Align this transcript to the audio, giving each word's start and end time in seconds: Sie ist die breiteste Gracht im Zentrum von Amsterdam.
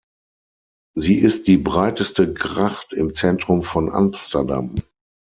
Sie 0.95 1.13
ist 1.13 1.47
die 1.47 1.57
breiteste 1.57 2.33
Gracht 2.33 2.91
im 2.91 3.13
Zentrum 3.13 3.61
von 3.61 3.91
Amsterdam. 3.91 4.81